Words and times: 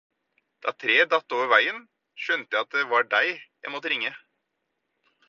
Da 0.63 0.71
treet 0.83 1.11
datt 1.11 1.35
over 1.35 1.51
veien, 1.51 1.77
skjønte 2.23 2.57
jeg 2.59 2.67
at 2.67 2.73
det 2.79 2.87
var 2.95 3.05
deg 3.13 3.29
jeg 3.37 3.75
måtte 3.75 3.93
ringe. 3.95 4.15